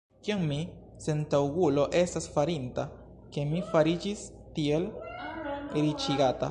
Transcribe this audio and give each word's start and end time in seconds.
Kion 0.27 0.45
mi, 0.51 0.55
sentaŭgulo, 1.07 1.83
estas 1.99 2.27
farinta, 2.37 2.87
ke 3.35 3.45
mi 3.51 3.63
fariĝis 3.73 4.27
tiel 4.59 4.93
riĉigata? 5.81 6.39